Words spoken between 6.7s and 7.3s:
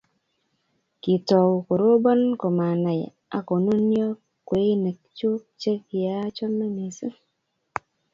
mising